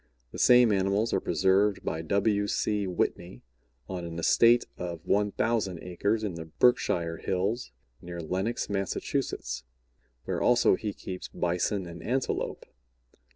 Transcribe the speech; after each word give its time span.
The 0.31 0.39
same 0.39 0.71
animals 0.71 1.13
are 1.13 1.19
preserved 1.19 1.83
by 1.85 2.01
W. 2.01 2.47
C. 2.47 2.87
Whitney 2.87 3.43
on 3.87 4.03
an 4.03 4.17
estate 4.17 4.65
of 4.75 5.05
1,000 5.05 5.77
acres 5.83 6.23
in 6.23 6.33
the 6.33 6.45
Berkshire 6.45 7.17
Hills, 7.17 7.71
near 8.01 8.19
Lenox, 8.19 8.67
Mass., 8.67 8.97
where 10.25 10.41
also 10.41 10.73
he 10.73 10.91
keeps 10.91 11.27
Bison 11.27 11.85
and 11.85 12.01
Antelope. 12.01 12.65